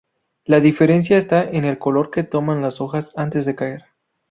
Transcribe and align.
La 0.45 0.59
diferencia 0.61 1.15
está 1.19 1.43
en 1.43 1.63
el 1.63 1.77
color 1.77 2.09
que 2.09 2.23
toman 2.23 2.63
las 2.63 2.81
hojas 2.81 3.13
antes 3.15 3.45
de 3.45 3.53
caer. 3.53 3.83